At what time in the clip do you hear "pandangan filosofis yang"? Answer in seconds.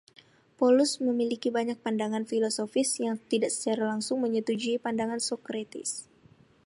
1.85-3.15